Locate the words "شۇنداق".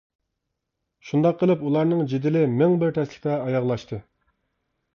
1.09-1.37